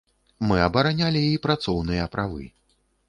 [0.51, 2.43] Мы абаранялі і працоўныя правы.